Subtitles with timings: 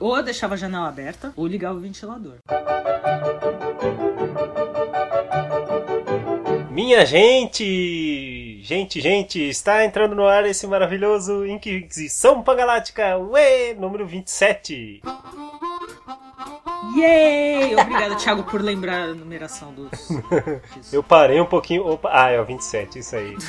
[0.00, 2.36] Ou eu deixava a janela aberta, ou ligava o ventilador.
[6.70, 8.60] Minha gente!
[8.62, 15.02] Gente, gente, está entrando no ar esse maravilhoso Inquisição Pangalática, ué, número 27.
[16.96, 17.74] Yay!
[17.74, 19.90] Obrigado, Thiago, por lembrar a numeração dos.
[20.92, 21.86] Eu parei um pouquinho.
[21.86, 23.36] Opa, ah, é o 27, isso aí.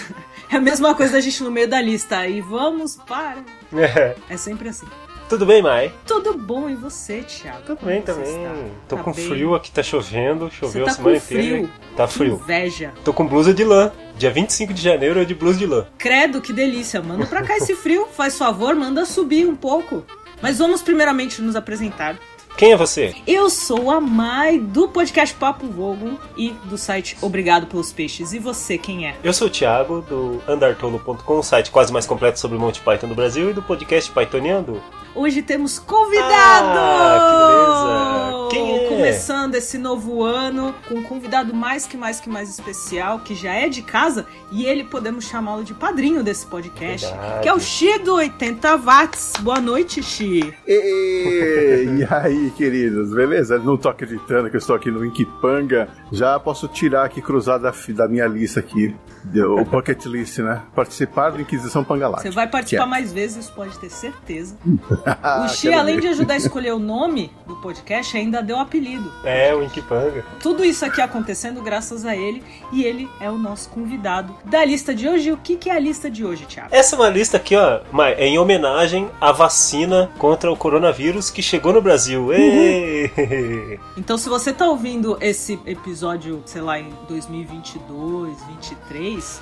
[0.52, 2.26] É a mesma coisa da gente no meio da lista.
[2.26, 3.44] E vamos para.
[3.72, 4.16] É.
[4.28, 4.88] É sempre assim.
[5.30, 5.92] Tudo bem, Mai?
[6.08, 7.62] Tudo bom e você, Thiago?
[7.66, 8.36] Tudo bem você também.
[8.44, 8.56] está?
[8.88, 9.28] Tô Tá com bem?
[9.28, 11.44] frio aqui, tá chovendo, choveu Você a tá semana inteira.
[11.44, 11.70] frio?
[11.96, 12.34] Tá frio.
[12.34, 12.94] Inveja.
[13.06, 13.92] Tô com blusa de lã.
[14.18, 15.86] Dia 25 de janeiro é de blusa de lã.
[16.00, 17.00] Credo, que delícia.
[17.02, 18.08] Manda pra cá esse frio.
[18.12, 20.04] Faz favor, manda subir um pouco.
[20.42, 22.18] Mas vamos primeiramente nos apresentar.
[22.58, 23.14] Quem é você?
[23.26, 28.34] Eu sou a Mai do podcast Papo Vogon e do site Obrigado pelos Peixes.
[28.34, 29.16] E você, quem é?
[29.24, 33.08] Eu sou o Thiago, do andartolo.com, o site quase mais completo sobre o Monte Python
[33.08, 34.82] do Brasil e do podcast Pythoniando.
[35.20, 36.80] Hoje temos convidado!
[36.80, 38.70] Ah, que beleza!
[38.70, 38.88] Quem é?
[38.88, 43.54] Começando esse novo ano com um convidado mais que mais que mais especial, que já
[43.54, 47.42] é de casa, e ele podemos chamá-lo de padrinho desse podcast, Verdade.
[47.42, 49.34] que é o Xi do 80 Watts.
[49.42, 50.54] Boa noite, Xi.
[50.66, 53.60] E, e aí, queridos, beleza?
[53.60, 55.90] Não tô acreditando que eu estou aqui no Winkipanga.
[56.14, 58.96] Já posso tirar aqui, cruzar da, da minha lista aqui,
[59.36, 60.62] o bucket list, né?
[60.74, 62.30] Participar da Inquisição Pangalática.
[62.30, 64.58] Você vai participar é- mais vezes, pode ter certeza.
[65.46, 66.02] O Xi, além ver.
[66.02, 69.12] de ajudar a escolher o nome do podcast, ainda deu apelido.
[69.24, 70.24] É, o Inkipanga.
[70.42, 74.94] Tudo isso aqui acontecendo graças a ele, e ele é o nosso convidado da lista
[74.94, 75.30] de hoje.
[75.30, 76.70] E o que, que é a lista de hoje, Thiago?
[76.72, 81.30] Essa é uma lista aqui, ó, Mai, é em homenagem à vacina contra o coronavírus
[81.30, 82.32] que chegou no Brasil.
[82.34, 83.80] Ê!
[83.98, 89.42] Então, se você tá ouvindo esse episódio, sei lá, em 2022, 23,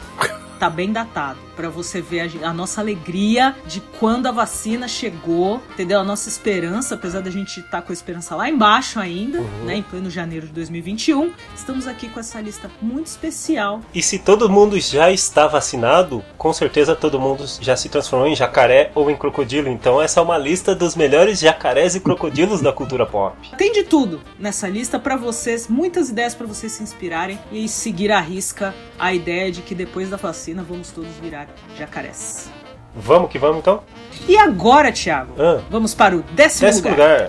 [0.58, 1.39] tá bem datado.
[1.55, 6.00] Pra você ver a, a nossa alegria de quando a vacina chegou, entendeu?
[6.00, 9.75] A nossa esperança, apesar da gente estar com a esperança lá embaixo ainda, né?
[9.75, 13.81] Em pleno janeiro de 2021, estamos aqui com essa lista muito especial.
[13.94, 18.35] E se todo mundo já está vacinado, com certeza todo mundo já se transformou em
[18.35, 19.68] jacaré ou em crocodilo.
[19.68, 23.35] Então essa é uma lista dos melhores jacarés e crocodilos da cultura pop.
[23.57, 28.12] Tem de tudo nessa lista pra vocês, muitas ideias pra vocês se inspirarem e seguir
[28.12, 31.47] à risca a ideia de que depois da vacina vamos todos virar
[31.78, 32.50] jacarés.
[32.96, 33.84] Vamos que vamos então?
[34.28, 37.22] E agora, Thiago, Ah, vamos para o décimo, décimo lugar.
[37.22, 37.28] lugar.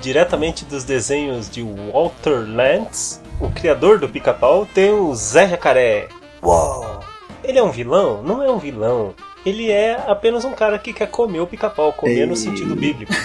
[0.00, 6.08] Diretamente dos desenhos de Walter Lantz, o criador do pica-pau, tem o Zé Jacaré.
[6.42, 7.04] Uau!
[7.44, 8.22] Ele é um vilão?
[8.22, 9.14] Não é um vilão.
[9.44, 12.36] Ele é apenas um cara que quer comer o pica-pau, comer no Ei.
[12.36, 13.12] sentido bíblico.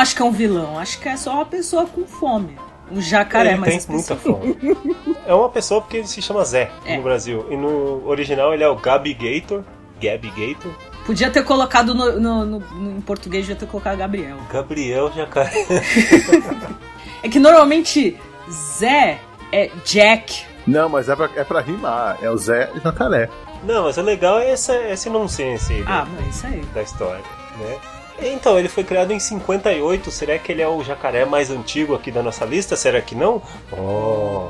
[0.00, 2.56] Não acho que é um vilão, acho que é só uma pessoa com fome.
[2.90, 4.56] Um jacaré ele mais tem muita fome.
[5.26, 6.96] É uma pessoa porque ele se chama Zé É.
[6.96, 7.46] no Brasil.
[7.50, 9.62] E no original ele é o Gabigator.
[10.02, 10.72] Gabigator.
[11.04, 14.38] Podia ter colocado no, no- no- no- em português, podia ter colocado Gabriel.
[14.50, 15.52] Gabriel Jacaré.
[17.22, 18.18] É que normalmente
[18.50, 19.18] Zé
[19.52, 20.42] é Jack.
[20.66, 22.16] Não, mas é pra, é pra rimar.
[22.22, 23.28] É o Zé Jacaré.
[23.62, 26.60] Não, mas o legal é essa, esse nonsense aí Ah, mas é isso aí.
[26.74, 27.22] da história,
[27.58, 27.76] né?
[28.22, 30.10] Então, ele foi criado em 58.
[30.10, 32.76] Será que ele é o jacaré mais antigo aqui da nossa lista?
[32.76, 33.42] Será que não?
[33.72, 34.48] Oh.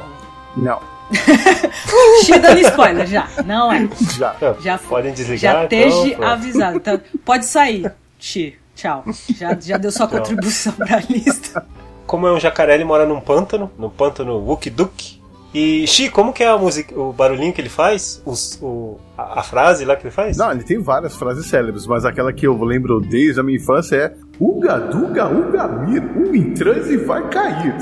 [0.56, 0.80] Não,
[2.24, 3.28] Xi dando spoiler já.
[3.44, 3.88] Não é.
[4.16, 4.34] já.
[4.60, 4.88] Já foi.
[4.98, 5.54] Podem desligar.
[5.54, 6.30] Já então, esteja pronto.
[6.30, 6.76] avisado.
[6.76, 8.56] Então, pode sair, Xi.
[8.74, 9.04] Tchau.
[9.36, 10.18] Já, já deu sua Tchau.
[10.18, 11.66] contribuição pra lista.
[12.06, 15.19] Como é um jacaré, ele mora num pântano, no pântano Wukiduk.
[15.52, 18.22] E, Xi, como que é a música, o barulhinho que ele faz?
[18.24, 20.36] Os- o, a, a frase lá que ele faz?
[20.36, 23.96] Não, ele tem várias frases célebres, mas aquela que eu lembro desde a minha infância
[23.96, 27.74] é Uga, duga, uga, mir, um em transe vai cair.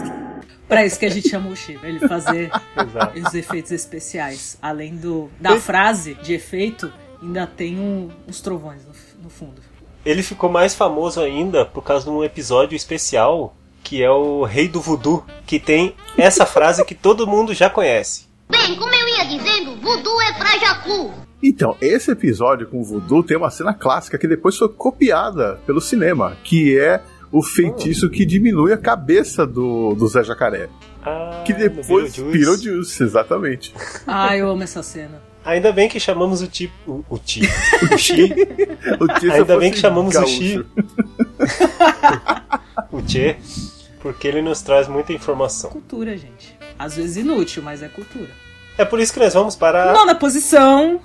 [0.66, 2.50] Pra isso que a gente chama o Xi, pra ele fazer
[3.26, 4.58] os efeitos especiais.
[4.62, 6.90] Além do da frase de efeito,
[7.22, 8.92] ainda tem um- uns trovões no,
[9.24, 9.60] no fundo.
[10.06, 13.54] Ele ficou mais famoso ainda por causa de um episódio especial
[13.88, 18.26] que é o Rei do Voodoo, que tem essa frase que todo mundo já conhece.
[18.46, 21.10] Bem, como eu ia dizendo, voodoo é pra Jacu.
[21.42, 25.80] Então, esse episódio com o Voodoo tem uma cena clássica que depois foi copiada pelo
[25.80, 27.00] cinema, que é
[27.32, 30.68] o feitiço que diminui a cabeça do, do Zé Jacaré.
[31.02, 32.58] Ah, Que depois virou.
[32.58, 33.74] Juice, exatamente.
[34.06, 35.22] Ah, eu amo essa cena.
[35.42, 36.70] Ainda bem que chamamos o Ti.
[36.86, 37.40] O, o Ti.
[37.90, 38.34] O Ti.
[39.00, 40.34] O Tio Ainda bem que chamamos o gaúcho.
[40.34, 40.66] Xi.
[42.92, 43.36] o Tchê.
[44.08, 45.68] Porque ele nos traz muita informação.
[45.68, 46.58] Cultura, gente.
[46.78, 48.30] Às vezes inútil, mas é cultura.
[48.78, 49.92] É por isso que nós vamos para.
[49.92, 50.98] Nona posição.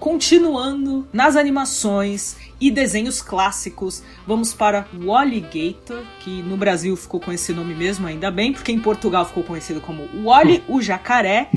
[0.00, 4.02] Continuando nas animações e desenhos clássicos.
[4.26, 8.72] Vamos para o Alligator, que no Brasil ficou com esse nome mesmo, ainda bem, porque
[8.72, 11.50] em Portugal ficou conhecido como Wally, o jacaré.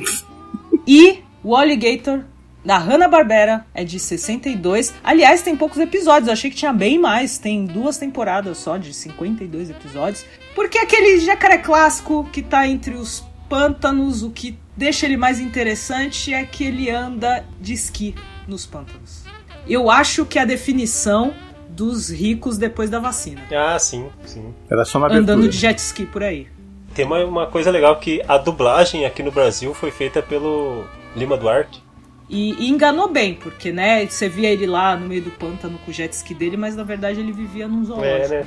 [0.86, 2.25] E o Alligator
[2.66, 4.94] da Hanna-Barbera é de 62.
[5.04, 7.38] Aliás, tem poucos episódios, eu achei que tinha bem mais.
[7.38, 10.26] Tem duas temporadas só de 52 episódios.
[10.56, 16.34] Porque aquele jacaré clássico que tá entre os pântanos, o que deixa ele mais interessante
[16.34, 18.16] é que ele anda de esqui
[18.48, 19.24] nos pântanos.
[19.68, 21.34] Eu acho que é a definição
[21.70, 23.42] dos ricos depois da vacina.
[23.52, 24.54] Ah, sim, sim.
[24.70, 25.34] Era só na abertura.
[25.34, 26.48] Andando de jet ski por aí.
[26.96, 30.86] Tem uma, uma coisa legal que a dublagem aqui no Brasil foi feita pelo
[31.16, 31.85] Lima Duarte.
[32.30, 35.92] E, e enganou bem, porque, né, você via ele lá no meio do pântano com
[35.92, 38.33] o jet ski dele, mas na verdade ele vivia num zoológico.
[38.33, 38.45] É, né?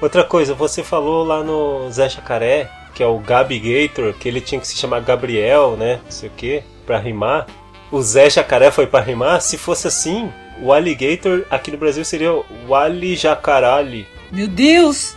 [0.00, 4.40] Outra coisa, você falou lá no Zé Chacaré, que é o Gabi Gator, que ele
[4.40, 6.00] tinha que se chamar Gabriel, né?
[6.04, 7.46] Não sei o que, pra rimar.
[7.90, 9.40] O Zé Jacaré foi pra rimar.
[9.40, 10.30] Se fosse assim,
[10.60, 14.06] o Alligator aqui no Brasil seria o Ali Jacarali.
[14.30, 15.14] Meu Deus!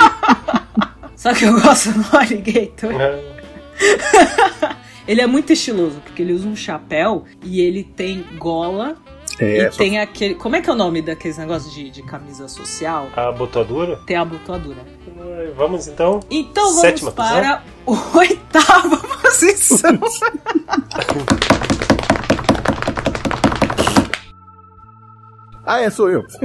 [1.16, 2.90] Só que eu gosto do alligator.
[5.08, 8.96] Ele é muito estiloso, porque ele usa um chapéu e ele tem gola.
[9.38, 10.34] É, e só- tem aquele.
[10.34, 13.08] Como é que é o nome daqueles negócios de, de camisa social?
[13.16, 13.96] A abotoadura?
[14.06, 14.84] Tem a abotoadura.
[15.56, 16.20] Vamos então.
[16.30, 19.98] Então vamos Sétima para a oitava posição.
[25.70, 26.24] Ah, é, sou eu.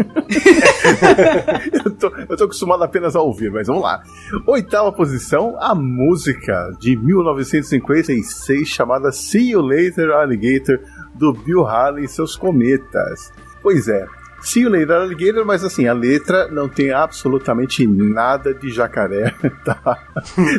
[1.84, 4.04] eu, tô, eu tô acostumado apenas a ouvir, mas vamos lá.
[4.46, 10.80] Oitava posição, a música de 1956 chamada See You Later Alligator,
[11.16, 13.34] do Bill Haley e seus cometas.
[13.64, 14.06] Pois é,
[14.42, 19.34] See You Later Alligator, mas assim, a letra não tem absolutamente nada de jacaré,
[19.66, 20.04] tá?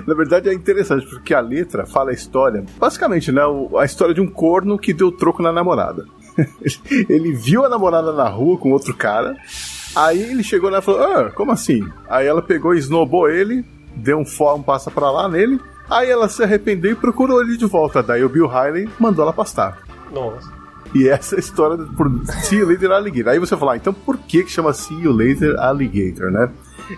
[0.04, 3.42] Na verdade é interessante, porque a letra fala a história, basicamente, né,
[3.78, 6.04] a história de um corno que deu troco na namorada.
[7.08, 9.36] ele viu a namorada na rua com outro cara.
[9.94, 11.86] Aí ele chegou nela e falou: Ah, como assim?
[12.08, 15.60] Aí ela pegou e snobou ele, deu um, fo- um passa pra lá nele.
[15.88, 18.02] Aí ela se arrependeu e procurou ele de volta.
[18.02, 19.78] Daí o Bill Riley mandou ela pastar.
[20.12, 20.52] Nossa.
[20.94, 22.10] E essa é a história do- por
[22.42, 23.32] See You Later Alligator.
[23.32, 26.50] Aí você fala, ah, então por que que chama See You Later Alligator, né?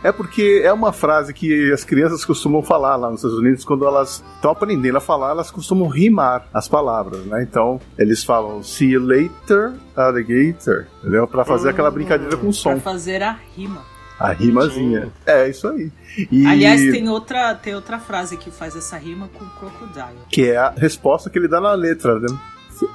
[0.02, 3.86] É porque é uma frase que as crianças costumam falar lá nos Estados Unidos quando
[3.86, 7.42] elas estão aprendendo a falar, elas costumam rimar as palavras, né?
[7.42, 11.26] Então eles falam See You Later Alligator, entendeu?
[11.26, 13.82] Pra fazer aquela brincadeira com o Pra som, fazer a rima.
[14.18, 15.10] a rimazinha.
[15.26, 15.90] É isso aí.
[16.30, 20.18] E Aliás, tem outra, tem outra frase que faz essa rima com crocodile.
[20.28, 22.26] que é a resposta que ele dá na letra, né?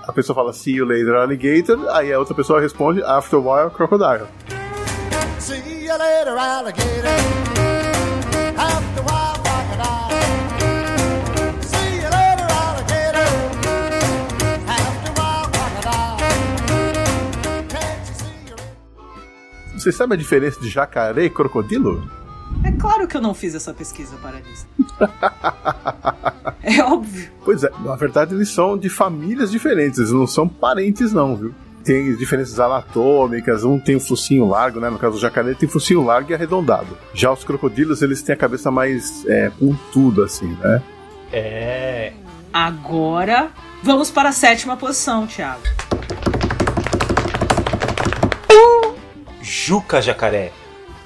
[0.07, 3.71] A pessoa fala See You Later Alligator, aí a outra pessoa responde After a While
[3.71, 4.27] Crocodile.
[5.93, 7.07] See you later, alligator.
[8.57, 10.09] After a while, crocodile.
[11.61, 13.29] See you later, alligator.
[14.67, 16.17] After a while, crocodile.
[17.69, 22.09] Can't you see you're Você sabe a diferença de jacaré e crocodilo?
[22.63, 24.67] É claro que eu não fiz essa pesquisa para isso.
[26.63, 27.29] é óbvio.
[27.45, 31.53] Pois é, na verdade eles são de famílias diferentes, eles não são parentes não, viu?
[31.83, 34.89] Tem diferenças anatômicas, um tem um focinho largo, né?
[34.89, 36.97] No caso do jacaré tem focinho largo e arredondado.
[37.13, 40.81] Já os crocodilos, eles têm a cabeça mais é, pontuda, assim, né?
[41.31, 42.13] É.
[42.53, 43.51] Agora,
[43.81, 45.63] vamos para a sétima posição, Thiago.
[49.41, 50.51] Juca Jacaré.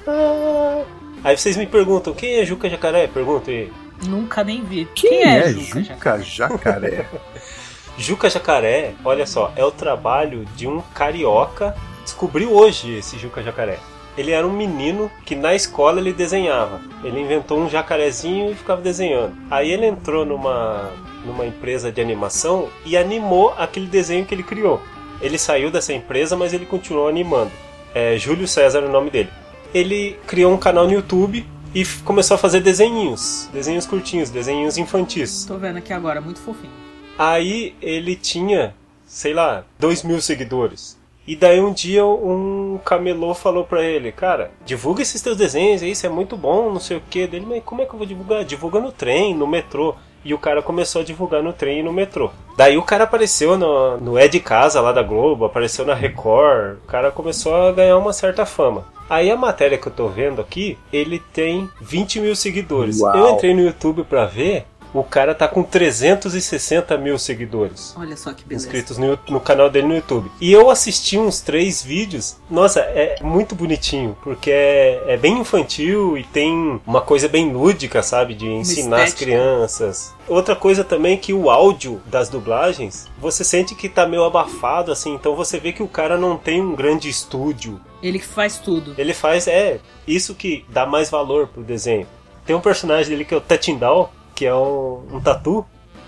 [0.06, 0.84] Ah.
[1.24, 3.06] Aí vocês me perguntam, quem é Juca Jacaré?
[3.06, 3.72] Pergunta aí.
[4.06, 4.88] Nunca nem vi.
[4.94, 7.06] Quem, é, Juca, Juca, Jacaré?
[7.98, 11.74] Juca Jacaré, olha só, é o trabalho de um carioca.
[12.04, 13.80] Descobriu hoje esse Juca Jacaré.
[14.16, 16.80] Ele era um menino que na escola ele desenhava.
[17.02, 19.34] Ele inventou um jacarezinho e ficava desenhando.
[19.50, 20.92] Aí ele entrou numa,
[21.24, 24.80] numa empresa de animação e animou aquele desenho que ele criou.
[25.20, 27.50] Ele saiu dessa empresa, mas ele continuou animando.
[27.92, 29.30] É Júlio César é o nome dele.
[29.74, 31.44] Ele criou um canal no YouTube
[31.74, 35.44] e começou a fazer desenhinhos, desenhos curtinhos, desenhinhos infantis.
[35.44, 36.77] Tô vendo aqui agora, muito fofinho.
[37.18, 40.96] Aí ele tinha, sei lá, dois mil seguidores.
[41.26, 46.06] E daí um dia um camelô falou pra ele, cara, divulga esses teus desenhos isso
[46.06, 47.26] é muito bom, não sei o que.
[47.26, 48.44] Dele, mas como é que eu vou divulgar?
[48.44, 49.94] Divulga no trem, no metrô.
[50.24, 52.30] E o cara começou a divulgar no trem e no metrô.
[52.56, 56.78] Daí o cara apareceu no, no É de Casa lá da Globo, apareceu na Record.
[56.78, 58.84] O cara começou a ganhar uma certa fama.
[59.08, 63.00] Aí a matéria que eu tô vendo aqui, ele tem 20 mil seguidores.
[63.00, 63.16] Uau.
[63.16, 68.32] Eu entrei no YouTube pra ver, O cara tá com 360 mil seguidores Olha só
[68.32, 68.66] que beleza.
[68.66, 70.30] inscritos no, no canal dele no YouTube.
[70.40, 72.36] E eu assisti uns três vídeos.
[72.50, 78.02] Nossa, é muito bonitinho, porque é, é bem infantil e tem uma coisa bem lúdica,
[78.02, 78.34] sabe?
[78.34, 80.14] De ensinar as crianças.
[80.26, 84.92] Outra coisa também é que o áudio das dublagens, você sente que tá meio abafado,
[84.92, 85.14] assim.
[85.14, 87.80] Então você vê que o cara não tem um grande estúdio.
[88.02, 88.94] Ele faz tudo.
[88.98, 92.06] Ele faz, é, isso que dá mais valor pro desenho.
[92.44, 95.66] Tem um personagem dele que é o Tatindal, que é um, um tatu.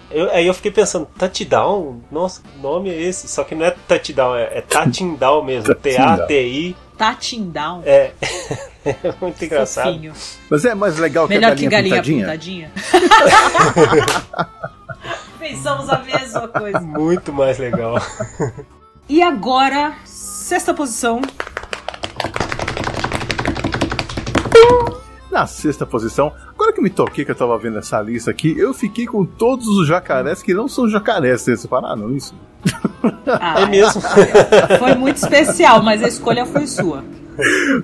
[0.08, 2.00] Eu- aí eu fiquei pensando, Touchdown?
[2.12, 3.26] Nossa, que nome é esse?
[3.26, 5.74] Só que não é Touchdown, é, é Tatindal mesmo.
[5.74, 6.76] T-A-T-I.
[6.96, 7.82] Touching down.
[7.84, 8.12] É.
[8.86, 9.86] é muito engraçado.
[9.86, 10.12] Fofinho.
[10.48, 12.70] Mas é mais legal que Melhor a que galinha, galinha pintadinha.
[12.76, 14.20] pintadinha.
[15.40, 16.80] Pensamos a mesma coisa.
[16.80, 17.96] Muito mais legal.
[19.08, 21.20] E agora, sexta posição.
[25.40, 28.74] Na sexta posição, agora que me toquei que eu tava vendo essa lista aqui, eu
[28.74, 31.40] fiquei com todos os jacarés que não são jacarés.
[31.40, 32.34] Vocês separaram isso?
[33.26, 34.02] Ah, É mesmo.
[34.78, 37.02] Foi muito especial, mas a escolha foi sua.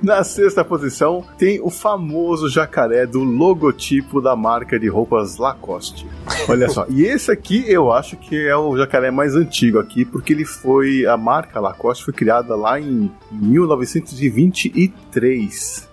[0.02, 6.06] Na sexta posição tem o famoso jacaré do logotipo da marca de roupas Lacoste.
[6.46, 10.34] Olha só, e esse aqui eu acho que é o jacaré mais antigo aqui, porque
[10.34, 11.06] ele foi.
[11.06, 15.85] A marca Lacoste foi criada lá em 1923.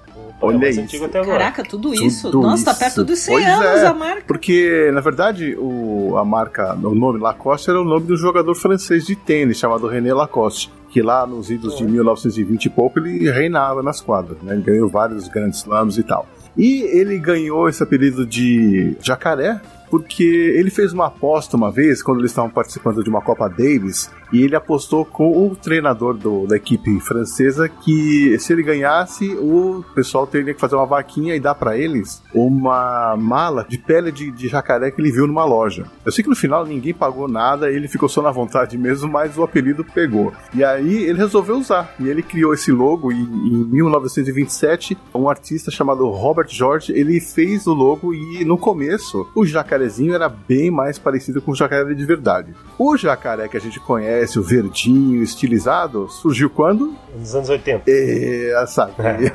[0.43, 0.81] Olha é isso.
[0.81, 1.39] antigo até agora.
[1.39, 2.31] Caraca, tudo isso.
[2.31, 2.79] Tudo Nossa, tá isso.
[2.79, 3.87] perto dos 100 Pois anos é.
[3.87, 4.23] a marca.
[4.27, 9.05] Porque, na verdade, o, a marca, o nome Lacoste era o nome do jogador francês
[9.05, 10.71] de tênis chamado René Lacoste.
[10.89, 14.53] Que lá nos idos de 1920 e pouco ele reinava nas quadras, né?
[14.53, 16.27] Ele ganhou vários grandes slams e tal.
[16.55, 19.59] E ele ganhou esse apelido de jacaré
[19.89, 24.09] porque ele fez uma aposta uma vez, quando eles estavam participando de uma Copa Davis,
[24.33, 29.83] e ele apostou com o treinador do- da equipe francesa que se ele ganhasse, o
[29.95, 34.31] pessoal teria que fazer uma vaquinha e dar pra eles uma mala de pele de,
[34.31, 35.85] de jacaré que ele viu numa loja.
[36.05, 39.37] Eu sei que no final ninguém pagou nada, ele ficou só na vontade mesmo, mas
[39.37, 40.33] o apelido pegou.
[40.53, 45.69] E aí ele resolveu usar, e ele criou esse logo e em 1927, um artista
[45.71, 50.97] chamado Robert George, ele fez o logo e no começo o jacarezinho era bem mais
[50.97, 52.53] parecido com o jacaré de verdade.
[52.77, 56.95] O jacaré que a gente conhece, o verdinho, estilizado, surgiu quando?
[57.17, 57.83] Nos anos 80.
[57.87, 58.93] É, sabe.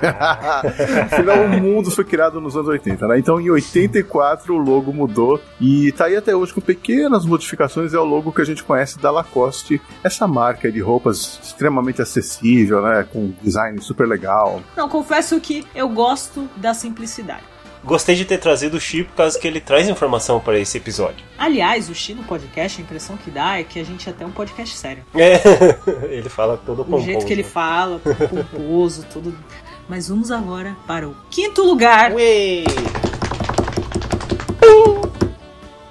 [1.02, 3.18] Afinal, o mundo foi criado nos anos 80, né?
[3.18, 7.94] Então, em 84, o logo mudou e tá aí até hoje com pequenas modificações.
[7.94, 12.82] É o logo que a gente conhece da Lacoste, essa marca de roupas extremamente acessível,
[12.82, 13.06] né?
[13.10, 14.60] Com design super legal.
[14.76, 17.57] Não, confesso que eu gosto da simplicidade.
[17.88, 21.24] Gostei de ter trazido o Chi por causa que ele traz informação para esse episódio.
[21.38, 24.26] Aliás, o Chi no podcast, a impressão que dá é que a gente é até
[24.26, 25.04] um podcast sério.
[25.18, 25.40] É,
[26.14, 27.04] ele fala todo O pomposo.
[27.06, 29.34] jeito que ele fala, pomposo, tudo.
[29.88, 32.12] Mas vamos agora para o quinto lugar.
[32.12, 32.64] Ué!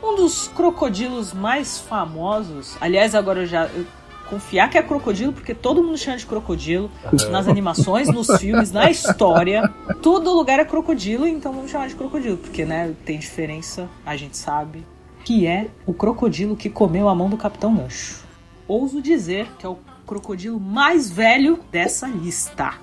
[0.03, 2.77] Um dos crocodilos mais famosos.
[2.79, 3.65] Aliás, agora eu já.
[3.65, 3.85] eu
[4.29, 6.91] confiar que é crocodilo, porque todo mundo chama de crocodilo.
[7.31, 9.73] Nas animações, nos filmes, na história.
[10.01, 12.37] Todo lugar é crocodilo, então vamos chamar de crocodilo.
[12.37, 14.85] Porque, né, tem diferença, a gente sabe.
[15.23, 18.23] Que é o crocodilo que comeu a mão do Capitão Gancho.
[18.67, 22.73] Ouso dizer que é o crocodilo mais velho dessa lista.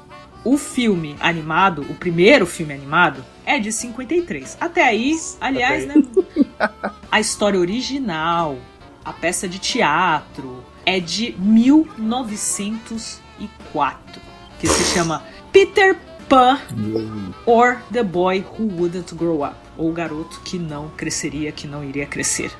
[0.44, 4.58] O filme animado, o primeiro filme animado, é de 53.
[4.60, 5.94] Até aí, aliás, né?
[7.10, 8.58] A história original,
[9.02, 14.20] a peça de teatro, é de 1904,
[14.60, 15.22] que se chama
[15.52, 15.98] Peter
[16.28, 16.58] Pan
[17.46, 21.84] or The Boy Who Wouldn't Grow Up, ou o garoto que não cresceria, que não
[21.84, 22.50] iria crescer.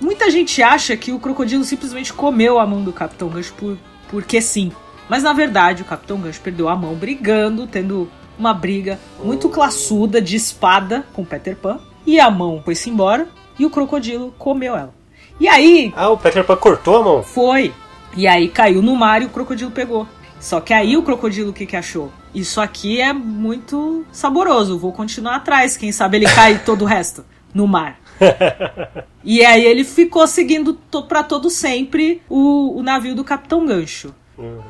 [0.00, 4.40] Muita gente acha que o crocodilo simplesmente comeu a mão do Capitão Gancho por, porque
[4.40, 4.70] sim.
[5.08, 8.08] Mas na verdade, o Capitão Gancho perdeu a mão brigando, tendo
[8.38, 11.80] uma briga muito classuda de espada com Peter Pan.
[12.06, 14.97] E a mão foi-se embora e o crocodilo comeu ela.
[15.40, 17.22] E aí Ah, o Peter Pan cortou a mão.
[17.22, 17.72] foi.
[18.16, 20.06] E aí caiu no mar e o crocodilo pegou.
[20.40, 22.10] Só que aí o crocodilo o que, que achou?
[22.34, 27.24] Isso aqui é muito saboroso, vou continuar atrás, quem sabe ele cai todo o resto
[27.54, 27.98] no mar.
[29.24, 34.14] E aí ele ficou seguindo to para todo sempre o, o navio do Capitão Gancho.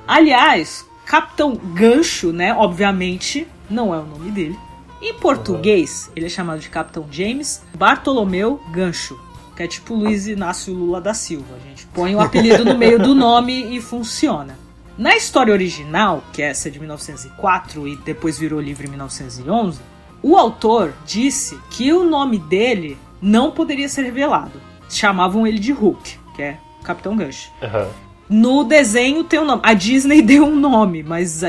[0.06, 4.58] Aliás, Capitão Gancho, né, obviamente, não é o nome dele.
[5.00, 9.20] Em português, ele é chamado de Capitão James Bartolomeu Gancho,
[9.58, 11.56] que é tipo Luiz Inácio Lula da Silva.
[11.56, 14.56] A gente põe o apelido no meio do nome e funciona.
[14.96, 19.80] Na história original, que essa é de 1904 e depois virou livro em 1911,
[20.22, 24.60] o autor disse que o nome dele não poderia ser revelado.
[24.88, 27.50] Chamavam ele de Hook, que é Capitão Gancho.
[27.60, 27.88] Aham.
[28.30, 29.62] No desenho tem um nome.
[29.64, 31.40] A Disney deu um nome, mas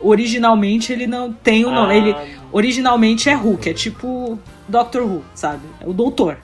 [0.00, 1.92] originalmente ele não tem o nome.
[1.92, 1.96] Ah.
[1.96, 2.16] Ele
[2.50, 5.60] originalmente é Hulk, é tipo Doctor Who, sabe?
[5.82, 6.38] É o doutor.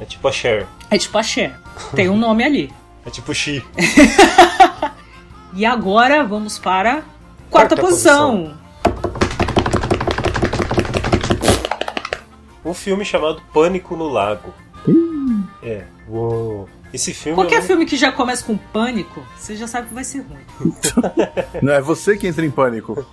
[0.00, 0.66] É tipo a Cher.
[0.90, 1.58] É tipo a Cher.
[1.94, 2.72] Tem um nome ali.
[3.06, 3.64] É tipo Xi.
[5.54, 7.02] E agora vamos para a
[7.48, 8.58] quarta, Quarta posição.
[12.64, 14.52] Um filme chamado Pânico no Lago.
[15.62, 15.84] É.
[16.08, 16.68] Uou.
[16.92, 17.36] Esse filme.
[17.36, 20.18] Qualquer eu não- filme que já começa com pânico, você já sabe que vai ser
[20.22, 20.74] ruim.
[21.62, 23.06] Não, é você que entra em pânico.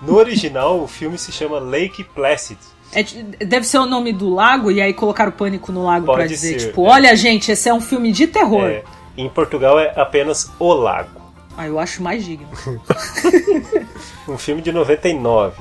[0.00, 2.58] No original, o filme se chama Lake Placid.
[2.92, 6.18] É de- deve ser o nome do lago, e aí colocaram pânico no lago Pode
[6.18, 6.90] pra dizer, ser, tipo, é.
[6.90, 8.64] olha, gente, esse é um filme de terror.
[8.66, 8.82] É,
[9.16, 11.10] em Portugal é apenas O Lago.
[11.56, 12.48] Ah, eu acho mais digno.
[14.28, 15.60] Um filme de 99.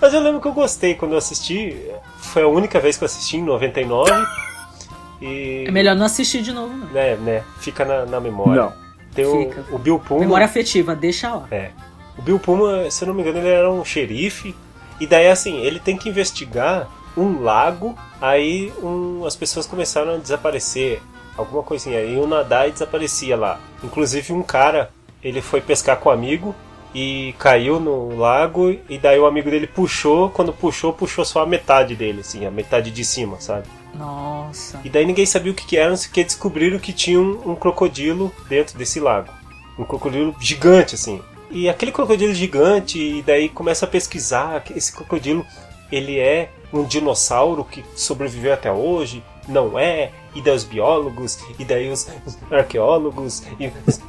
[0.00, 1.76] Mas eu lembro que eu gostei quando eu assisti.
[2.18, 4.10] Foi a única vez que eu assisti em 99.
[5.20, 5.64] E.
[5.66, 6.86] É melhor não assistir de novo, não.
[6.88, 7.42] Né, né?
[7.60, 8.62] Fica na, na memória.
[8.62, 8.72] Não.
[9.14, 9.64] Tem o, Fica.
[9.70, 10.26] o Bill Pullman.
[10.26, 11.46] Memória afetiva, deixa lá.
[11.50, 11.70] É.
[12.18, 14.54] O Bill Pullman, se eu não me engano, ele era um xerife.
[15.00, 17.96] E daí, assim, ele tem que investigar um lago.
[18.20, 21.00] Aí um, as pessoas começaram a desaparecer.
[21.36, 21.98] Alguma coisinha.
[21.98, 23.60] Aí um nadar e desaparecia lá.
[23.84, 24.90] Inclusive, um cara,
[25.22, 26.54] ele foi pescar com um amigo
[26.94, 28.74] e caiu no lago.
[28.88, 30.30] E daí o amigo dele puxou.
[30.30, 33.66] Quando puxou, puxou só a metade dele, assim, a metade de cima, sabe?
[33.94, 34.80] Nossa.
[34.84, 37.20] E daí ninguém sabia o que, que era, não sei o que descobriram que tinha
[37.20, 39.30] um, um crocodilo dentro desse lago.
[39.78, 41.20] Um crocodilo gigante, assim.
[41.50, 45.46] E aquele crocodilo gigante, e daí começa a pesquisar que esse crocodilo,
[45.90, 51.64] ele é um dinossauro que sobreviveu até hoje, não é, e daí os biólogos, e
[51.64, 54.00] daí os, os arqueólogos, e os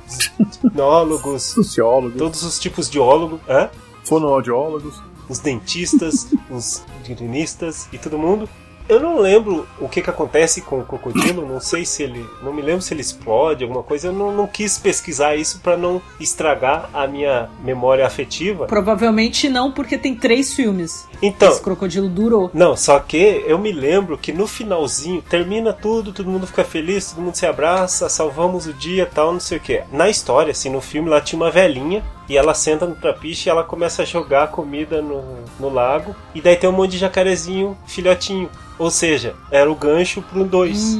[0.63, 3.69] etnólogos, Sociólogo, todos os tipos de ólogos, hã?
[4.03, 5.01] fonoaudiólogos.
[5.29, 8.49] os dentistas, os violinistas e todo mundo.
[8.89, 12.25] Eu não lembro o que, que acontece com o crocodilo, não sei se ele.
[12.41, 14.07] Não me lembro se ele explode, alguma coisa.
[14.07, 18.65] Eu não, não quis pesquisar isso para não estragar a minha memória afetiva.
[18.65, 21.07] Provavelmente não, porque tem três filmes.
[21.21, 22.49] Então, Esse crocodilo durou.
[22.53, 27.11] não, só que eu me lembro que no finalzinho termina tudo, todo mundo fica feliz,
[27.11, 29.81] todo mundo se abraça, salvamos o dia tal, não sei o que.
[29.91, 33.49] Na história, assim, no filme lá tinha uma velhinha e ela senta no trapiche e
[33.49, 35.23] ela começa a jogar a comida no,
[35.59, 36.15] no lago.
[36.35, 38.49] E daí tem um monte de jacarezinho, filhotinho.
[38.77, 40.97] Ou seja, era o gancho pro 2.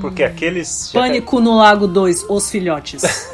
[0.00, 0.90] Porque aqueles.
[0.92, 3.02] jaca- Pânico no Lago 2, Os Filhotes.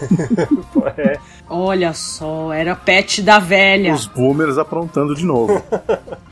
[0.99, 3.95] É, Olha só, era pet da velha.
[3.95, 5.63] Os boomers aprontando de novo.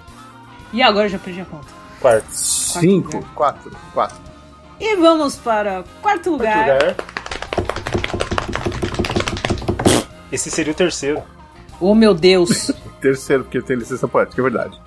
[0.73, 1.69] E agora eu já perdi a conta.
[2.01, 2.27] quarto.
[2.33, 4.17] Cinco, quatro, quatro.
[4.81, 6.59] E vamos para quarto lugar.
[6.81, 6.97] lugar.
[10.35, 11.23] Esse seria o terceiro.
[11.81, 12.73] Oh meu Deus.
[13.01, 14.81] Terceiro, porque tem licença poética, é verdade.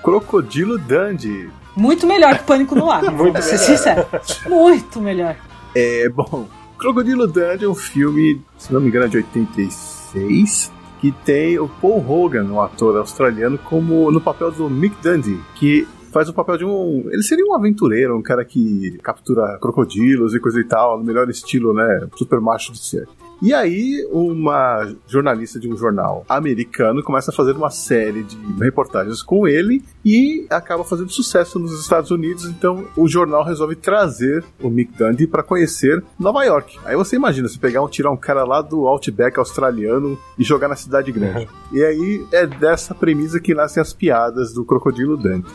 [0.00, 1.50] Crocodilo Dandy.
[1.74, 2.86] Muito melhor que Pânico no.
[3.10, 3.66] Muito vou ser melhor.
[3.66, 4.06] sincero.
[4.48, 5.36] Muito melhor.
[5.74, 6.46] É bom.
[6.78, 11.68] Crocodilo Dandy é um filme, se não me engano, é de 86, que tem o
[11.68, 16.58] Paul Hogan, um ator australiano, como no papel do Mick Dundee, que faz o papel
[16.58, 17.08] de um.
[17.10, 21.28] Ele seria um aventureiro, um cara que captura crocodilos e coisa e tal, no melhor
[21.28, 22.08] estilo, né?
[22.16, 23.08] Super macho de ser.
[23.42, 29.22] E aí, uma jornalista de um jornal americano começa a fazer uma série de reportagens
[29.22, 32.44] com ele e acaba fazendo sucesso nos Estados Unidos.
[32.44, 36.78] Então, o jornal resolve trazer o Mick Dundee para conhecer Nova York.
[36.84, 40.68] Aí você imagina, você pegar um, tirar um cara lá do Outback australiano e jogar
[40.68, 41.48] na cidade grande.
[41.72, 45.48] e aí é dessa premissa que nascem as piadas do Crocodilo Dundee.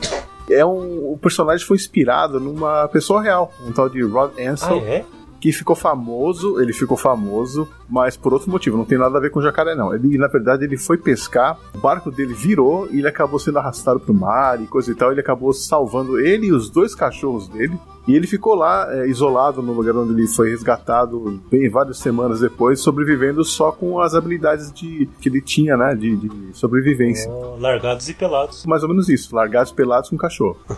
[0.50, 4.78] É um, o personagem foi inspirado numa pessoa real, um tal de Rod Ah, Ansel,
[4.86, 5.06] é?
[5.40, 9.30] que ficou famoso, ele ficou famoso, mas por outro motivo, não tem nada a ver
[9.30, 9.94] com jacaré não.
[9.94, 14.00] Ele, na verdade, ele foi pescar, o barco dele virou e ele acabou sendo arrastado
[14.00, 17.78] pro mar e coisa e tal, ele acabou salvando ele e os dois cachorros dele.
[18.08, 22.40] E ele ficou lá, é, isolado no lugar onde ele foi resgatado, bem várias semanas
[22.40, 27.32] depois, sobrevivendo só com as habilidades de, que ele tinha, né, de, de sobrevivência.
[27.32, 28.66] Oh, largados e pelados.
[28.66, 30.58] Mais ou menos isso, largados pelados com cachorro.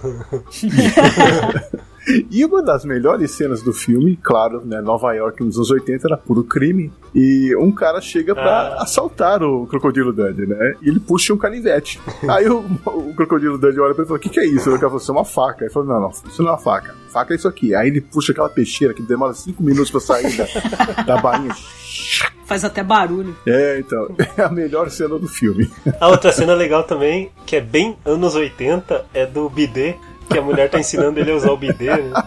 [2.32, 6.18] E uma das melhores cenas do filme, claro, né, Nova York nos anos 80 era
[6.18, 8.84] puro crime, e um cara chega pra Ah.
[8.84, 12.00] assaltar o Crocodilo Dundee, né, e ele puxa um canivete.
[12.30, 14.66] Aí o, o Crocodilo Dundee olha pra ele e fala, o que que é isso?
[14.66, 15.64] Cara falou, isso é uma faca.
[15.66, 16.96] Ele falou, não, não, isso não é uma faca.
[17.10, 17.74] Faca é isso aqui.
[17.76, 21.54] Aí ele puxa aquela peixeira que demora cinco minutos pra sair da, da bainha.
[22.46, 23.36] Faz até barulho.
[23.46, 25.70] É, então, é a melhor cena do filme.
[26.00, 29.96] A outra cena legal também, que é bem anos 80, é do bidê,
[30.28, 32.24] que a mulher tá ensinando ele a usar o bidê, né?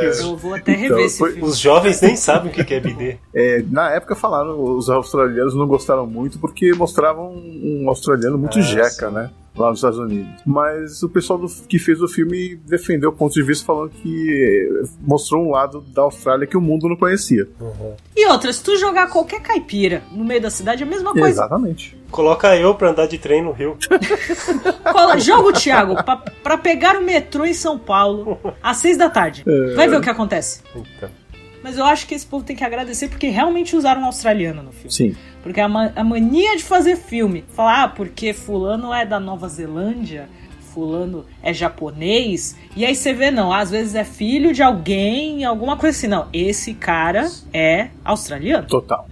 [0.00, 1.48] Que os, Eu vou até rever Então, esse foi- filme.
[1.48, 3.16] os jovens nem sabem o que que é bidê.
[3.34, 8.62] É, na época falaram, os australianos não gostaram muito porque mostravam um australiano muito Ah,
[8.62, 9.14] jeca, sim.
[9.14, 9.30] né?
[9.56, 10.40] Lá nos Estados Unidos.
[10.46, 14.70] Mas o pessoal do- que fez o filme defendeu o ponto de vista falando que
[14.82, 17.46] eh, mostrou um lado da Austrália que o mundo não conhecia.
[18.16, 21.28] E outra, se tu jogar qualquer caipira no meio da cidade, é a mesma coisa.
[21.28, 21.96] Exatamente.
[22.10, 23.76] Coloca eu pra andar de trem no Rio.
[25.18, 29.44] Joga o Thiago pra, pra pegar o metrô em São Paulo às seis da tarde.
[29.76, 30.60] Vai ver o que acontece.
[30.74, 31.08] Então.
[31.62, 34.72] Mas eu acho que esse povo tem que agradecer porque realmente usaram um australiano no
[34.72, 34.90] filme.
[34.92, 35.16] Sim.
[35.42, 39.48] Porque a, ma- a mania de fazer filme, falar, ah, porque fulano é da Nova
[39.48, 40.28] Zelândia,
[40.72, 45.76] fulano é japonês, e aí você vê, não, às vezes é filho de alguém, alguma
[45.76, 46.08] coisa assim.
[46.08, 48.66] Não, esse cara é australiano.
[48.66, 49.06] Total.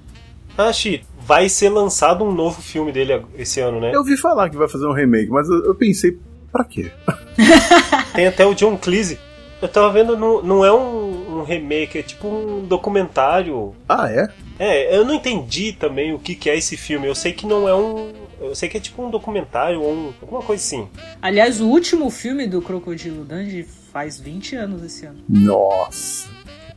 [0.74, 3.92] Chi, vai ser lançado um novo filme dele esse ano, né?
[3.94, 6.18] Eu ouvi falar que vai fazer um remake, mas eu, eu pensei,
[6.52, 6.90] pra quê?
[8.14, 9.18] Tem até o John Cleese.
[9.62, 13.74] Eu tava vendo, não, não é um, um remake, é tipo um documentário.
[13.88, 14.28] Ah, é?
[14.58, 17.06] É, eu não entendi também o que, que é esse filme.
[17.06, 18.12] Eu sei que não é um.
[18.40, 20.88] Eu sei que é tipo um documentário ou um, alguma coisa assim.
[21.20, 25.18] Aliás, o último filme do Crocodilo Dundee faz 20 anos esse ano.
[25.28, 26.28] Nossa.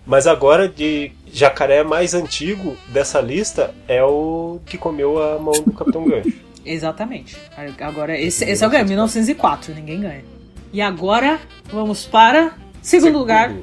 [0.06, 5.72] Mas agora, de jacaré mais antigo dessa lista é o que comeu a mão do
[5.72, 6.34] Capitão Gancho.
[6.66, 7.38] Exatamente.
[7.80, 10.26] Agora, esse, esse é o ganho, 1904, ninguém ganha.
[10.72, 11.40] E agora,
[11.72, 13.54] vamos para segundo lugar.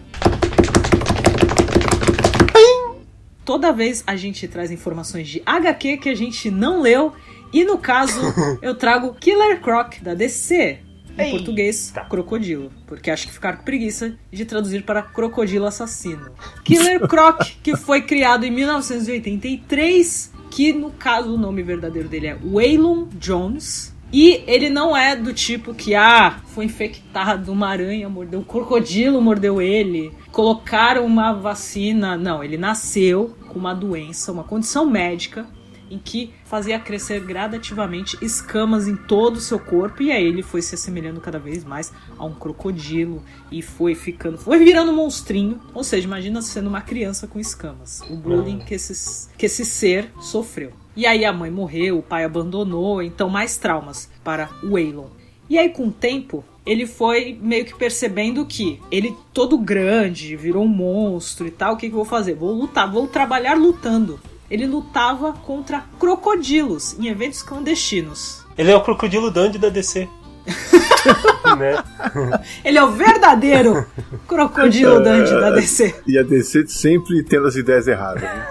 [3.50, 7.12] Toda vez a gente traz informações de HQ que a gente não leu.
[7.52, 8.20] E no caso,
[8.62, 10.78] eu trago Killer Croc da DC.
[11.18, 11.30] Em Eita.
[11.36, 12.70] português, crocodilo.
[12.86, 16.30] Porque acho que ficaram com preguiça de traduzir para crocodilo assassino.
[16.62, 20.32] Killer Croc, que foi criado em 1983.
[20.48, 23.92] Que no caso o nome verdadeiro dele é Waylon Jones.
[24.12, 29.20] E ele não é do tipo que, ah, foi infectado, uma aranha mordeu, um crocodilo
[29.20, 32.16] mordeu ele, colocaram uma vacina.
[32.16, 35.46] Não, ele nasceu com uma doença, uma condição médica
[35.90, 40.62] em que fazia crescer gradativamente escamas em todo o seu corpo e aí ele foi
[40.62, 45.60] se assemelhando cada vez mais a um crocodilo e foi ficando, foi virando um monstrinho.
[45.74, 48.00] Ou seja, imagina sendo uma criança com escamas.
[48.08, 50.72] O bullying que esse, que esse ser sofreu.
[50.94, 55.08] E aí a mãe morreu, o pai abandonou, então mais traumas para o Waylon.
[55.48, 60.64] E aí com o tempo ele foi meio que percebendo que ele todo grande, virou
[60.64, 62.34] um monstro e tal, o que, que eu vou fazer?
[62.34, 64.20] Vou lutar, vou trabalhar lutando.
[64.50, 68.44] Ele lutava contra crocodilos em eventos clandestinos.
[68.58, 70.08] Ele é o Crocodilo Dandy da DC.
[71.56, 71.82] né?
[72.64, 73.86] Ele é o verdadeiro
[74.26, 75.94] crocodilo Dandy da DC.
[76.06, 78.22] E a DC sempre tendo as ideias erradas.
[78.22, 78.46] Né?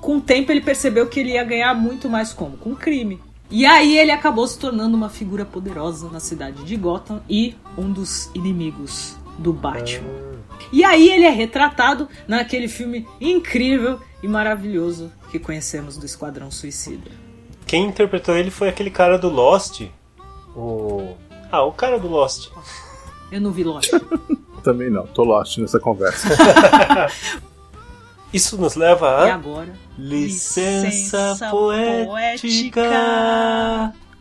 [0.00, 2.56] Com o tempo ele percebeu que ele ia ganhar muito mais como?
[2.58, 3.20] Com crime.
[3.54, 7.92] E aí ele acabou se tornando uma figura poderosa na cidade de Gotham e um
[7.92, 10.08] dos inimigos do Batman.
[10.72, 17.12] E aí ele é retratado naquele filme incrível e maravilhoso que conhecemos do Esquadrão Suicida.
[17.64, 19.82] Quem interpretou ele foi aquele cara do Lost.
[20.56, 21.14] O.
[21.52, 22.50] Ah, o cara do Lost.
[23.30, 23.88] Eu não vi Lost.
[24.64, 26.26] Também não, tô lost nessa conversa.
[28.34, 29.34] Isso nos leva E a.
[29.36, 29.72] agora?
[29.96, 32.06] Licença, poética.
[32.06, 32.82] poética.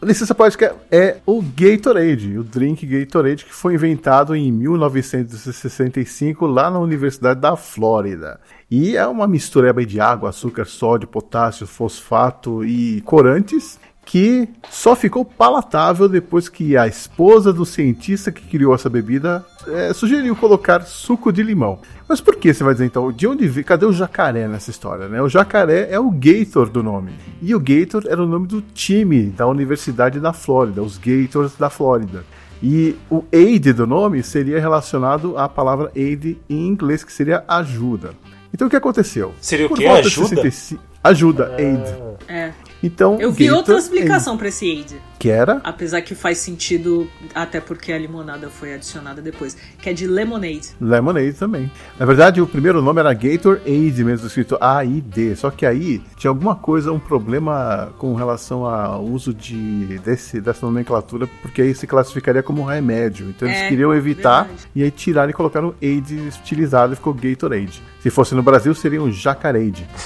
[0.01, 6.69] A licença poética é o Gatorade, o drink Gatorade que foi inventado em 1965 lá
[6.69, 8.39] na Universidade da Flórida.
[8.69, 15.23] E é uma mistureba de água, açúcar, sódio, potássio, fosfato e corantes que só ficou
[15.23, 21.31] palatável depois que a esposa do cientista que criou essa bebida eh, sugeriu colocar suco
[21.31, 21.79] de limão.
[22.07, 23.11] Mas por que você vai dizer então?
[23.11, 23.65] De onde veio?
[23.65, 25.07] Cadê o jacaré nessa história?
[25.07, 25.21] Né?
[25.21, 27.13] O jacaré é o Gator do nome.
[27.41, 31.69] E o Gator era o nome do time da Universidade da Flórida, os Gators da
[31.69, 32.25] Flórida.
[32.61, 38.11] E o aid do nome seria relacionado à palavra aid em inglês, que seria ajuda.
[38.53, 39.33] Então o que aconteceu?
[39.41, 39.85] Seria o Por quê?
[39.87, 40.27] volta de Ajuda?
[40.27, 41.83] 65 Ajuda, aid.
[42.27, 42.53] É.
[42.83, 45.01] Então, Eu vi Gator outra Aid, explicação pra esse aid.
[45.17, 49.55] que era Apesar que faz sentido, até porque a limonada foi adicionada depois.
[49.81, 50.71] Que é de lemonade.
[50.81, 51.71] Lemonade também.
[51.97, 55.35] Na verdade, o primeiro nome era Gator Aid, mesmo escrito A-I-D.
[55.37, 60.65] Só que aí tinha alguma coisa, um problema com relação ao uso de, desse, dessa
[60.65, 63.29] nomenclatura, porque aí se classificaria como remédio.
[63.29, 64.67] Então eles É, queriam evitar verdade.
[64.75, 67.81] e aí tiraram e colocaram Aid estilizado e ficou Gatorade.
[68.01, 69.87] Se fosse no Brasil, seria um Jacarade.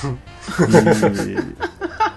[1.27, 2.16] E...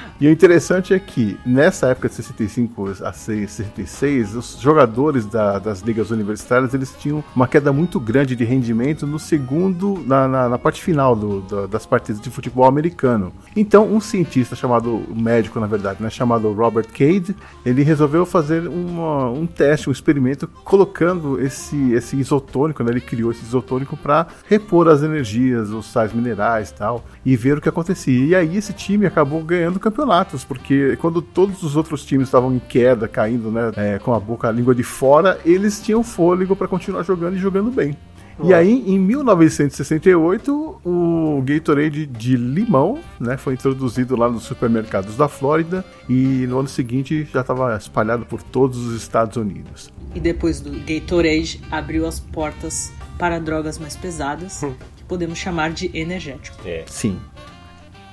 [0.21, 5.81] E o interessante é que, nessa época de 65 a 66, os jogadores da- das
[5.81, 10.59] ligas universitárias eles tinham uma queda muito grande de rendimento no segundo, na, na- na
[10.59, 13.33] parte final do- da- das partidas de futebol americano.
[13.55, 18.67] Então, um cientista chamado, um médico na verdade, né, chamado Robert Cade, ele resolveu fazer
[18.67, 24.27] uma- um teste, um experimento, colocando esse, esse isotônico, né, ele criou esse isotônico para
[24.47, 28.23] repor as energias, os sais minerais e tal, e ver o que acontecia.
[28.23, 30.10] E aí esse time acabou ganhando o campeonato.
[30.11, 34.19] Campeonatos, porque quando todos os outros times estavam em queda, caindo, né, é, com a
[34.19, 37.95] boca, a língua de fora, eles tinham fôlego para continuar jogando e jogando bem.
[38.43, 45.27] E aí, em 1968, o Gatorade de limão né, foi introduzido lá nos supermercados da
[45.27, 49.91] Flórida e no ano seguinte já estava espalhado por todos os Estados Unidos.
[50.15, 54.61] E depois do Gatorade, abriu as portas para drogas mais pesadas,
[54.97, 56.57] que podemos chamar de energético.
[56.65, 56.83] É.
[56.87, 57.19] Sim.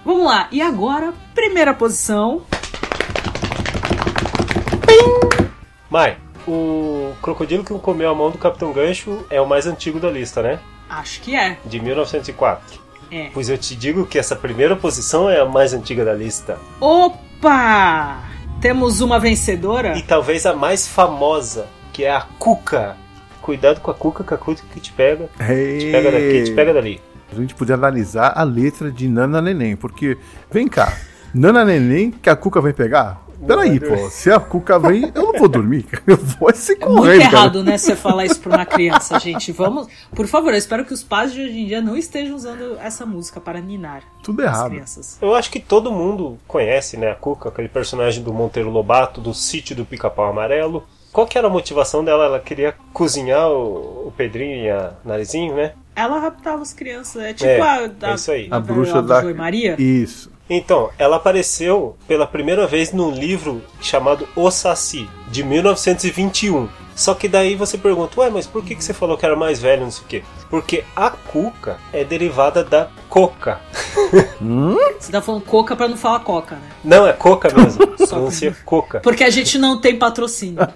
[0.09, 2.41] Vamos lá, e agora, primeira posição.
[5.91, 6.17] Mai,
[6.47, 10.41] o crocodilo que comeu a mão do Capitão Gancho é o mais antigo da lista,
[10.41, 10.61] né?
[10.89, 11.59] Acho que é.
[11.63, 12.81] De 1904.
[13.11, 13.29] É.
[13.35, 16.59] Pois eu te digo que essa primeira posição é a mais antiga da lista.
[16.81, 18.23] Opa!
[18.63, 19.95] Temos uma vencedora?
[19.99, 22.97] E talvez a mais famosa, que é a Cuca.
[23.43, 25.29] Cuidado com a Cuca, que a Cuca que te pega.
[25.37, 27.08] Te pega daqui, te pega dali.
[27.31, 30.17] A gente podia analisar a letra de Nana Neném, porque,
[30.51, 30.97] vem cá,
[31.35, 33.23] Nana Neném que a Cuca vem pegar?
[33.47, 36.03] Peraí, pô, se a Cuca vem, eu não vou dormir, cara.
[36.09, 37.33] eu vou se É muito correndo, cara.
[37.37, 39.53] errado, né, você falar isso pra uma criança, gente.
[39.53, 42.77] Vamos, por favor, eu espero que os pais de hoje em dia não estejam usando
[42.83, 44.71] essa música para ninar Tudo as errado.
[44.71, 45.19] crianças.
[45.23, 49.33] Eu acho que todo mundo conhece, né, a Cuca, aquele personagem do Monteiro Lobato, do
[49.33, 50.83] sítio do Pica-Pau Amarelo.
[51.13, 52.25] Qual que era a motivação dela?
[52.25, 55.75] Ela queria cozinhar o, o Pedrinho e a Narizinho, né?
[55.99, 58.47] Ela raptava as crianças, é tipo É, a, é isso aí.
[58.47, 59.35] A novela bruxa da.
[59.35, 59.75] Maria.
[59.77, 60.31] Isso.
[60.49, 66.69] Então, ela apareceu pela primeira vez num livro chamado O Saci, de 1921.
[66.95, 69.61] Só que daí você pergunta, ué, mas por que, que você falou que era mais
[69.61, 70.23] velho, não sei o quê?
[70.49, 73.61] Porque a cuca é derivada da coca.
[74.99, 76.71] Você tá falando coca pra não falar coca, né?
[76.83, 77.83] Não, é coca mesmo.
[78.07, 79.01] Só Pronuncia coca.
[79.01, 80.61] Porque a gente não tem patrocínio.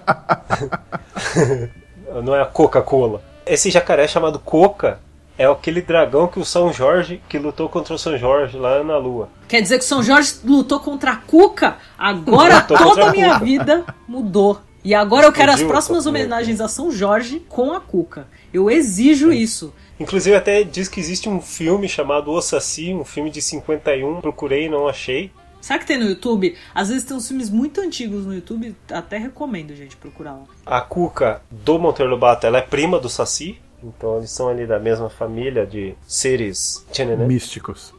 [2.23, 3.23] Não é a Coca-Cola.
[3.43, 4.99] Esse jacaré chamado Coca
[5.37, 8.97] é aquele dragão que o São Jorge, que lutou contra o São Jorge lá na
[8.97, 9.29] Lua.
[9.47, 11.77] Quer dizer que São Jorge lutou contra a Cuca?
[11.97, 13.45] Agora toda a minha Cuca.
[13.45, 14.61] vida mudou.
[14.83, 18.27] E agora eu quero as próximas homenagens a São Jorge com a Cuca.
[18.53, 19.73] Eu exijo isso.
[19.99, 24.19] Inclusive até diz que existe um filme chamado O Saci, um filme de 51.
[24.19, 25.31] Procurei e não achei.
[25.61, 26.57] Sabe que tem no YouTube?
[26.75, 30.43] Às vezes tem uns filmes muito antigos no YouTube, até recomendo, gente, procurar lá.
[30.65, 33.61] A Cuca do Monteiro Lobato, ela é prima do Saci.
[33.83, 37.25] Então eles são ali da mesma família de seres tchananã.
[37.27, 37.93] Místicos.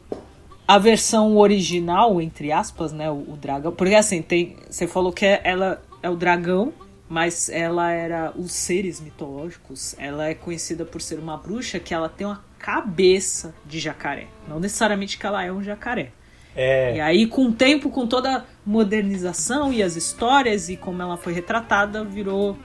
[0.67, 5.25] A versão original, entre aspas, né, o, o dragão, porque assim, tem, você falou que
[5.25, 6.73] é- ela é o dragão,
[7.07, 9.93] mas ela era os seres mitológicos.
[9.99, 14.59] Ela é conhecida por ser uma bruxa que ela tem uma cabeça de jacaré, não
[14.59, 16.11] necessariamente que ela é um jacaré.
[16.55, 20.99] E É, aí, com o tempo, com toda a modernização e as histórias e como
[21.01, 22.57] ela foi retratada, virou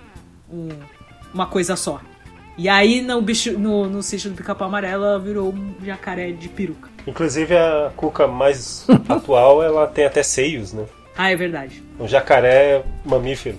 [0.51, 0.69] um-
[1.35, 2.01] uma coisa só.
[2.59, 6.49] E aí, no, bicho, no, no sítio do Pica-Pau Amarelo, ela virou um jacaré de
[6.49, 6.89] peruca.
[7.07, 10.85] inclusive a Cuca mais atual, ela tem até seios, né?
[11.17, 11.83] Ah, é verdade.
[11.99, 13.59] Um jacaré mamífero.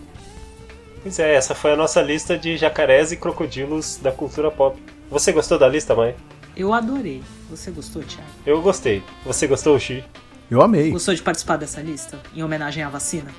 [1.01, 4.79] Pois é, essa foi a nossa lista de jacarés e crocodilos da cultura pop.
[5.09, 6.15] Você gostou da lista, mãe?
[6.55, 7.23] Eu adorei.
[7.49, 8.29] Você gostou, Thiago?
[8.45, 9.01] Eu gostei.
[9.25, 10.03] Você gostou, Xi?
[10.49, 10.91] Eu amei.
[10.91, 12.19] Gostou de participar dessa lista?
[12.35, 13.31] Em homenagem à vacina?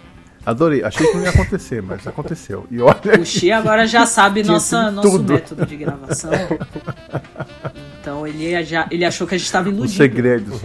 [0.45, 0.83] Adorei.
[0.83, 2.67] Achei que não ia acontecer, mas aconteceu.
[2.71, 3.21] E olha.
[3.21, 5.33] O Xi agora já sabe nossa, nosso tudo.
[5.35, 6.31] método de gravação.
[8.01, 9.97] Então ele, já, ele achou que a gente estava Os iludido.
[9.97, 10.61] segredos.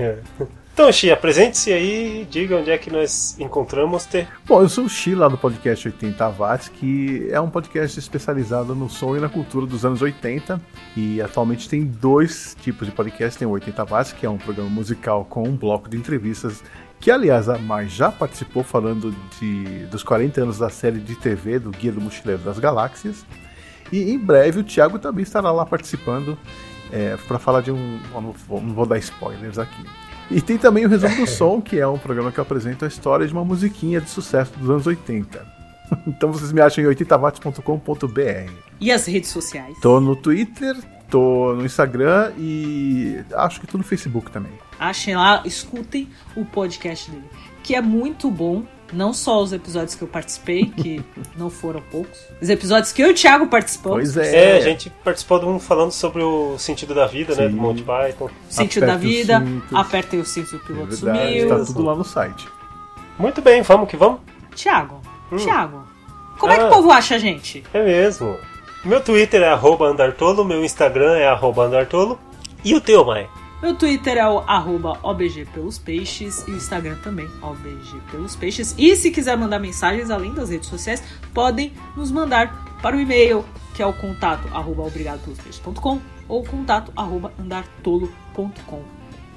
[0.74, 4.28] Então, Xi, apresente-se aí e diga onde é que nós encontramos ter.
[4.46, 8.76] Bom, eu sou o Xi lá do podcast 80 Watts, que é um podcast especializado
[8.76, 10.62] no som e na cultura dos anos 80.
[10.96, 13.40] E atualmente tem dois tipos de podcast.
[13.40, 16.64] Tem o 80 Watts, que é um programa musical com um bloco de entrevistas,
[17.00, 21.60] que aliás a Mai já participou falando de, dos 40 anos da série de TV
[21.60, 23.26] do Guia do Mochileiro das Galáxias.
[23.92, 26.38] E em breve o Thiago também estará lá participando
[27.28, 28.00] para falar de um.
[28.14, 29.86] Não vou, não vou dar spoilers aqui.
[30.30, 33.26] E tem também o Resumo do Som, que é um programa que apresenta a história
[33.26, 35.58] de uma musiquinha de sucesso dos anos 80.
[36.06, 38.52] Então vocês me acham em 80watts.com.br.
[38.78, 39.74] E as redes sociais?
[39.82, 40.76] Tô no Twitter,
[41.10, 44.52] tô no Instagram e acho que tô no Facebook também.
[44.80, 47.24] Achem lá, escutem o podcast dele,
[47.64, 48.64] que é muito bom.
[48.94, 51.04] Não só os episódios que eu participei, que
[51.38, 52.18] não foram poucos.
[52.42, 53.98] Os episódios que eu e o Thiago participamos.
[54.14, 54.56] Pois é.
[54.56, 57.48] É, a gente participou de um falando sobre o sentido da vida, né?
[57.50, 57.56] Sim.
[57.56, 58.30] Do Monty Python.
[58.50, 61.50] Sentido da vida, apertem os cintos, o É piloto verdade, sumiu.
[61.50, 62.48] tá tudo lá no site.
[63.20, 64.22] Muito bem, vamos que vamos.
[64.56, 65.02] Thiago,
[65.38, 65.84] Thiago,
[66.40, 66.68] como é que Ah.
[66.68, 67.66] o povo acha a gente?
[67.74, 68.38] É mesmo.
[68.86, 72.18] Meu Twitter é arroba andartolo, meu Instagram é arroba andartolo.
[72.64, 73.28] E o teu, mãe?
[73.62, 78.76] Meu Twitter é o arroba OBG pelos peixes e o Instagram também, OBG pelos peixes.
[78.78, 83.44] E se quiser mandar mensagens além das redes sociais, podem nos mandar para o e-mail,
[83.76, 88.84] que é o contato arroba obrigadopelospeixes.com ou contato arroba andartolo.com.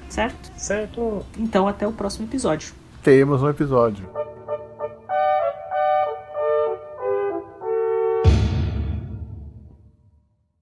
[0.07, 0.51] Certo?
[0.55, 1.25] Certo.
[1.39, 2.73] Então até o próximo episódio.
[3.01, 4.07] temos um episódio.